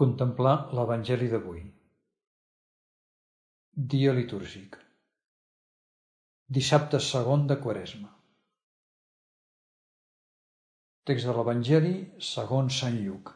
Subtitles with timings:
[0.00, 1.60] Contemplar l'Evangeli d'avui.
[3.92, 4.74] Dia litúrgic.
[6.56, 8.10] Dissabte segon de Quaresma.
[11.10, 11.92] Text de l'Evangeli
[12.30, 13.30] segons Sant Lluc.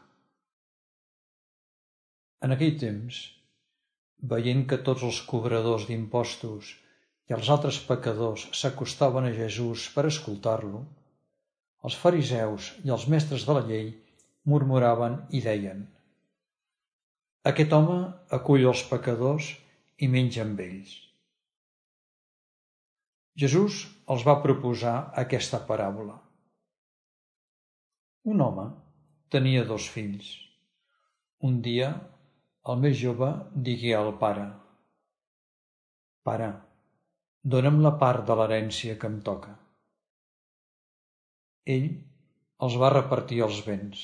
[2.45, 3.21] En aquell temps,
[4.33, 6.69] veient que tots els cobradors d'impostos
[7.31, 10.83] i els altres pecadors s'acostaven a Jesús per escoltar-lo,
[11.89, 13.89] els fariseus i els mestres de la llei
[14.53, 15.81] murmuraven i deien
[17.49, 17.97] aquest home
[18.37, 19.47] acull els pecadors
[19.97, 20.91] i menja amb ells.
[23.41, 23.81] Jesús
[24.13, 26.19] els va proposar aquesta paràbola.
[28.31, 28.67] Un home
[29.33, 30.27] tenia dos fills.
[31.49, 31.89] Un dia,
[32.69, 33.31] el més jove
[33.69, 34.49] digué al pare
[36.27, 36.51] Pare,
[37.53, 39.55] dona'm la part de l'herència que em toca.
[41.75, 41.87] Ell
[42.67, 44.03] els va repartir els béns.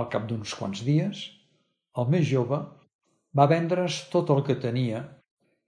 [0.00, 1.26] Al cap d'uns quants dies,
[2.00, 2.58] el més jove
[3.38, 5.02] va vendre's tot el que tenia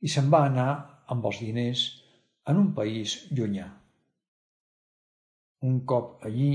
[0.04, 0.70] i se'n va anar
[1.14, 1.84] amb els diners
[2.52, 3.66] en un país llunyà.
[5.68, 6.50] Un cop allí,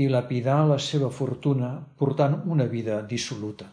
[0.00, 3.66] dilapidà la seva fortuna portant una vida dissoluta.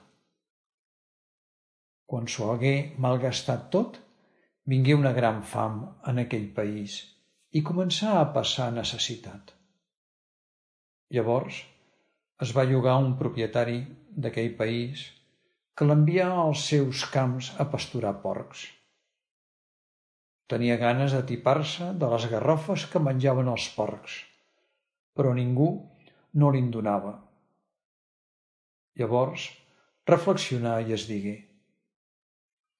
[2.10, 2.74] Quan s'ho hagué
[3.06, 4.00] malgastat tot,
[4.70, 6.98] vingué una gran fam en aquell país
[7.54, 9.54] i començà a passar necessitat.
[11.14, 11.62] Llavors
[12.46, 13.80] es va llogar un propietari
[14.16, 15.04] d'aquell país
[15.78, 18.68] que l'envià als seus camps a pasturar porcs.
[20.52, 24.20] Tenia ganes de tipar-se de les garrofes que menjaven els porcs,
[25.18, 25.70] però ningú
[26.42, 27.16] no li'n donava.
[29.00, 29.48] Llavors
[30.10, 31.38] reflexionà i es digué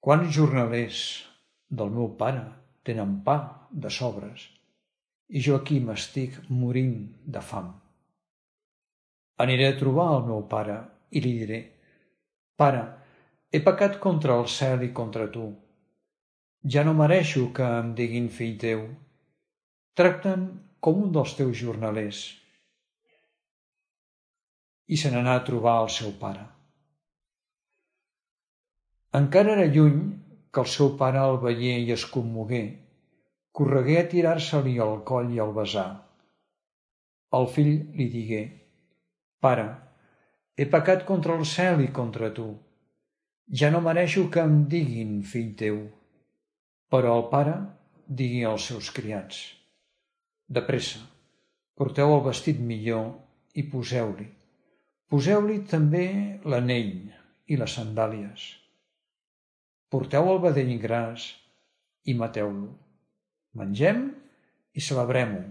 [0.04, 0.98] Quants jornalers
[1.72, 2.42] del meu pare
[2.84, 3.36] tenen pa
[3.84, 4.42] de sobres
[5.32, 6.98] i jo aquí m'estic morint
[7.36, 7.70] de fam.
[9.40, 10.76] Aniré a trobar el meu pare
[11.14, 11.60] i li diré
[12.60, 12.82] Pare,
[13.50, 15.48] he pecat contra el cel i contra tu.
[16.74, 18.84] Ja no mereixo que em diguin fill teu.
[19.98, 20.46] Tracta'm
[20.86, 22.22] com un dels teus jornalers.
[24.86, 26.46] I se n'anà a trobar el seu pare.
[29.18, 30.00] Encara era lluny
[30.54, 32.64] que el seu pare el veié i es commogué.
[33.54, 35.88] Corregué a tirar-se-li al coll i al besar.
[37.38, 38.42] El fill li digué,
[39.44, 39.66] Pare,
[40.56, 42.46] he pecat contra el cel i contra tu.
[43.60, 45.80] Ja no mereixo que em diguin fill teu.
[46.90, 47.56] Però el pare
[48.20, 49.40] digui als seus criats.
[50.46, 51.00] De pressa,
[51.74, 53.10] porteu el vestit millor
[53.58, 54.28] i poseu-li.
[55.10, 56.06] Poseu-li també
[56.46, 56.94] l'anell
[57.50, 58.46] i les sandàlies.
[59.90, 61.26] Porteu el vedell gras
[62.06, 62.70] i mateu-lo.
[63.58, 64.06] Mengem
[64.74, 65.44] i celebrem-ho,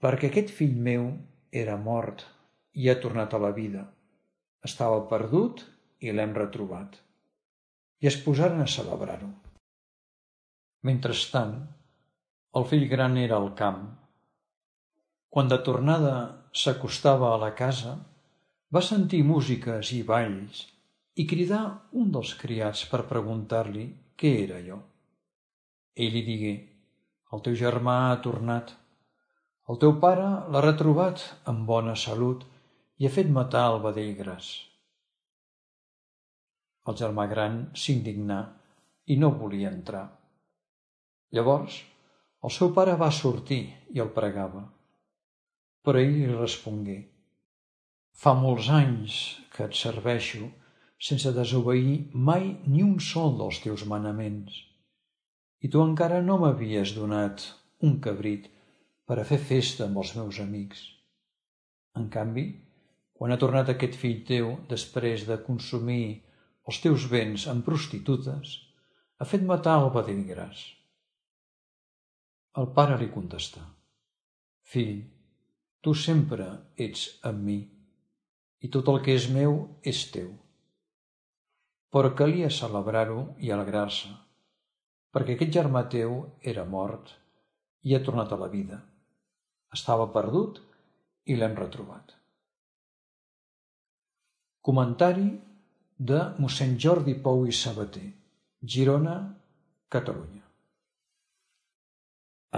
[0.00, 1.10] perquè aquest fill meu
[1.52, 2.24] era mort
[2.76, 3.84] i ha tornat a la vida
[4.68, 5.64] estava perdut
[6.04, 6.98] i l'hem retrobat.
[8.02, 9.30] I es posaren a celebrar-ho.
[10.86, 11.54] Mentrestant,
[12.58, 13.86] el fill gran era al camp.
[15.32, 16.14] Quan de tornada
[16.56, 17.96] s'acostava a la casa,
[18.72, 20.62] va sentir músiques i balls
[21.16, 21.62] i cridar
[22.00, 23.86] un dels criats per preguntar-li
[24.20, 24.78] què era allò.
[25.96, 26.54] Ell li digué,
[27.32, 28.72] el teu germà ha tornat.
[29.68, 31.22] El teu pare l'ha retrobat
[31.52, 32.44] amb bona salut
[32.98, 34.52] i ha fet matar el vedell gras.
[36.86, 38.38] El germà gran s'indignà
[39.12, 40.06] i no volia entrar.
[41.36, 41.82] Llavors
[42.46, 43.62] el seu pare va sortir
[43.94, 44.62] i el pregava.
[45.82, 46.98] Però ell li respongué
[48.16, 49.16] Fa molts anys
[49.52, 50.46] que et serveixo
[51.08, 51.96] sense desobeir
[52.28, 54.54] mai ni un sol dels teus manaments.
[55.60, 57.44] I tu encara no m'havies donat
[57.88, 58.46] un cabrit
[59.04, 60.80] per a fer festa amb els meus amics.
[62.00, 62.46] En canvi,
[63.16, 66.22] quan ha tornat aquest fill teu després de consumir
[66.68, 68.56] els teus béns amb prostitutes,
[69.18, 70.64] ha fet matar el gras.
[72.56, 73.62] El pare li contestà,
[74.66, 75.04] Fill,
[75.80, 77.58] tu sempre ets amb mi,
[78.58, 79.54] i tot el que és meu
[79.86, 80.32] és teu.
[81.94, 84.10] Però calia celebrar-ho i alegrar-se,
[85.14, 87.14] perquè aquest germà teu era mort
[87.86, 88.80] i ha tornat a la vida.
[89.72, 90.58] Estava perdut
[91.30, 92.16] i l'hem retrobat.
[94.66, 95.28] Comentari
[96.10, 98.08] de mossèn Jordi Pou i Sabater,
[98.72, 99.12] Girona,
[99.94, 100.40] Catalunya.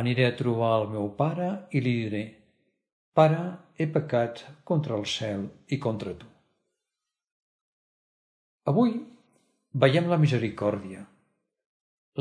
[0.01, 2.23] Aniré a trobar el meu pare i li diré
[3.13, 3.43] Pare,
[3.77, 4.41] he pecat
[4.71, 6.31] contra el cel i contra tu.
[8.73, 8.95] Avui
[9.85, 11.03] veiem la misericòrdia,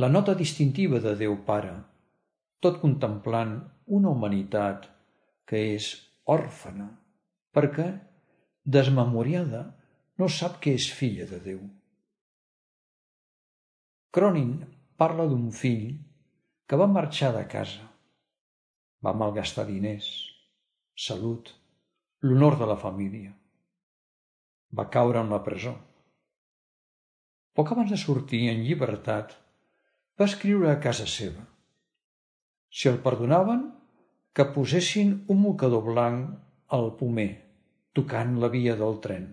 [0.03, 1.77] la nota distintiva de Déu Pare,
[2.59, 3.55] tot contemplant
[4.01, 4.91] una humanitat
[5.47, 5.89] que és
[6.35, 6.89] òrfana,
[7.55, 7.87] perquè
[8.67, 9.63] desmemoriada
[10.19, 11.59] no sap que és filla de Déu.
[14.11, 14.57] Cronin
[14.99, 15.93] parla d'un fill
[16.67, 17.85] que va marxar de casa.
[19.05, 20.07] Va malgastar diners,
[21.07, 21.53] salut,
[22.25, 23.31] l'honor de la família.
[24.75, 25.77] Va caure en la presó.
[27.55, 29.31] Poc abans de sortir en llibertat,
[30.19, 31.45] va escriure a casa seva.
[32.67, 33.67] Si el perdonaven,
[34.35, 37.46] que posessin un mocador blanc al pomer,
[37.97, 39.27] tocant la via del tren.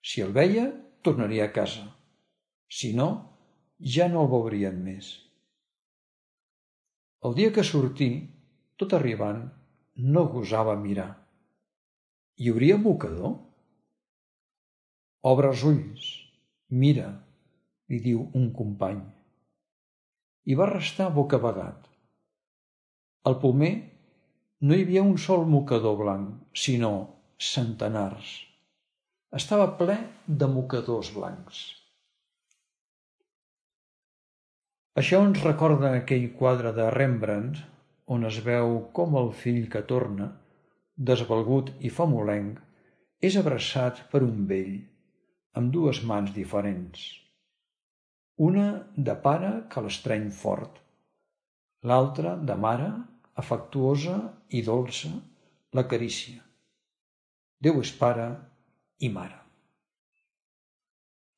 [0.00, 0.68] Si el veia,
[1.04, 1.84] tornaria a casa.
[2.68, 3.08] Si no,
[3.94, 5.10] ja no el veurien més.
[7.28, 8.08] El dia que sortí,
[8.80, 9.42] tot arribant,
[10.16, 11.10] no gosava mirar.
[12.38, 13.34] Hi hauria mocador?
[15.26, 16.08] Obre els ulls,
[16.70, 17.10] mira,
[17.90, 19.02] li diu un company.
[20.48, 21.88] I va restar bocabadat.
[23.28, 23.72] Al pomer
[24.62, 28.30] no hi havia un sol mocador blanc, sinó centenars.
[29.38, 29.94] Estava ple
[30.26, 31.58] de mocadors blancs.
[34.98, 37.60] Això ens recorda aquell quadre de Rembrandt
[38.16, 40.26] on es veu com el fill que torna,
[41.10, 42.58] desvalgut i famolenc,
[43.22, 44.74] és abraçat per un vell,
[45.54, 47.06] amb dues mans diferents.
[48.48, 50.82] Una de pare que l'estreny fort,
[51.86, 52.90] l'altra de mare
[53.44, 54.18] afectuosa
[54.50, 55.14] i dolça,
[55.86, 56.47] carícia.
[57.62, 58.28] Déu és pare
[59.02, 59.38] i mare.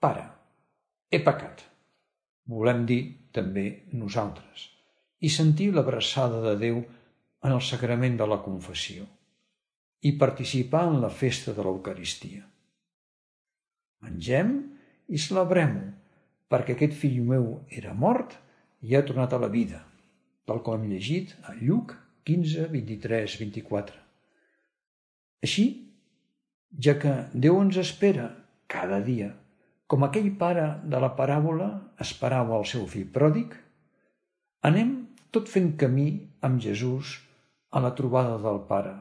[0.00, 0.25] Pare,
[1.11, 1.64] he pecat.
[2.50, 3.00] Volem dir
[3.37, 4.69] també nosaltres
[5.20, 9.05] i sentir l'abraçada de Déu en el sagrament de la confessió
[10.08, 12.43] i participar en la festa de l'Eucaristia.
[14.00, 14.55] Mengem
[15.12, 15.84] i celebrem-ho,
[16.49, 18.34] perquè aquest fill meu era mort
[18.81, 19.84] i ha tornat a la vida
[20.50, 21.93] tal com hem llegit a Lluc
[22.26, 24.00] 15, 23, 24.
[25.46, 25.64] Així,
[26.78, 28.28] ja que Déu ens espera
[28.70, 29.32] cada dia,
[29.90, 31.70] com aquell pare de la paràbola
[32.05, 33.56] esperava el seu fill pròdig,
[34.62, 34.93] anem
[35.34, 36.06] tot fent camí
[36.46, 37.17] amb Jesús
[37.70, 38.94] a la trobada del Pare,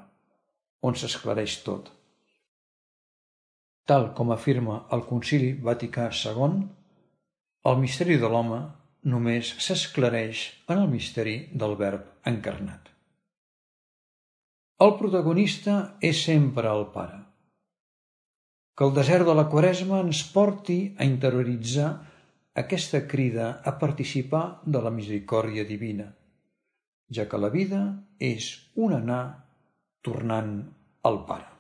[0.81, 1.91] on s'esclareix tot.
[3.89, 6.59] Tal com afirma el Concili Vaticà II,
[7.69, 8.59] el misteri de l'home
[9.13, 12.89] només s'esclareix en el misteri del verb encarnat.
[14.85, 17.28] El protagonista és sempre el Pare.
[18.79, 21.89] Que el desert de la Quaresma ens porti a interioritzar
[22.61, 26.05] aquesta crida a participar de la misericòrdia divina,
[27.11, 27.83] ja que la vida
[28.23, 28.47] és
[28.79, 29.21] un anar
[29.99, 30.53] tornant
[31.11, 31.58] al Pare.